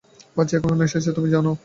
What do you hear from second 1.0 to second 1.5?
সেটা তুমিই জান।